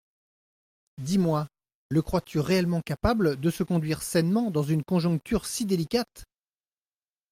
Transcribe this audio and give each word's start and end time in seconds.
Dis-moi, 0.97 1.45
le 1.89 2.01
crois-tu 2.01 2.39
réellement 2.39 2.81
capable 2.81 3.39
de 3.39 3.51
se 3.51 3.61
conduire 3.61 4.01
sainement 4.01 4.49
dans 4.49 4.63
une 4.63 4.83
conjoncture 4.83 5.45
si 5.45 5.63
délicate? 5.67 6.23